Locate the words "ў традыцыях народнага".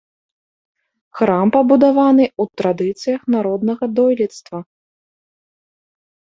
2.41-3.85